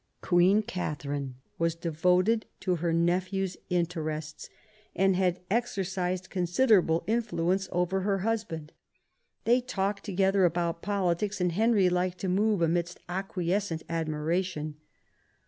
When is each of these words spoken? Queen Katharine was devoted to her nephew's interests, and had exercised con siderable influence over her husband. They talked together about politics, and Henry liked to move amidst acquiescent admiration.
Queen 0.23 0.63
Katharine 0.63 1.35
was 1.59 1.75
devoted 1.75 2.47
to 2.61 2.77
her 2.77 2.91
nephew's 2.91 3.55
interests, 3.69 4.49
and 4.95 5.15
had 5.15 5.41
exercised 5.51 6.31
con 6.31 6.45
siderable 6.45 7.03
influence 7.05 7.69
over 7.71 7.99
her 8.01 8.17
husband. 8.25 8.71
They 9.43 9.61
talked 9.61 10.03
together 10.03 10.43
about 10.43 10.81
politics, 10.81 11.39
and 11.39 11.51
Henry 11.51 11.87
liked 11.87 12.17
to 12.21 12.29
move 12.29 12.63
amidst 12.63 12.99
acquiescent 13.07 13.83
admiration. 13.89 14.77